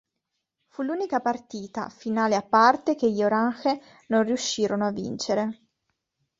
Fu 0.65 0.81
l'unica 0.81 1.19
partita, 1.19 1.89
finale 1.89 2.35
a 2.35 2.41
parte, 2.41 2.95
che 2.95 3.11
gli 3.11 3.21
"Oranje" 3.21 3.79
non 4.07 4.23
riuscirono 4.23 4.87
a 4.87 4.91
vincere. 4.91 5.61